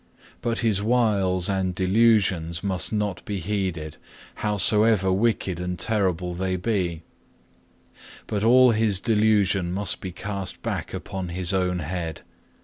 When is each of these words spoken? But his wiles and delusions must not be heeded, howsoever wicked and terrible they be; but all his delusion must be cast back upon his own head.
But 0.41 0.61
his 0.61 0.81
wiles 0.81 1.47
and 1.47 1.75
delusions 1.75 2.63
must 2.63 2.91
not 2.91 3.23
be 3.23 3.37
heeded, 3.37 3.97
howsoever 4.37 5.11
wicked 5.13 5.59
and 5.59 5.77
terrible 5.77 6.33
they 6.33 6.55
be; 6.55 7.03
but 8.25 8.43
all 8.43 8.71
his 8.71 8.99
delusion 8.99 9.71
must 9.71 10.01
be 10.01 10.11
cast 10.11 10.63
back 10.63 10.91
upon 10.91 11.27
his 11.29 11.53
own 11.53 11.77
head. 11.77 12.23